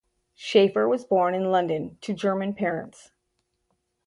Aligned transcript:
Schaeffer 0.35 0.89
was 0.89 1.05
born 1.05 1.35
in 1.35 1.51
London 1.51 1.99
to 2.01 2.11
German 2.11 2.55
parents. 2.55 3.11